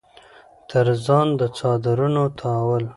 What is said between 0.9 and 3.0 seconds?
ځان د څادرنو تاوول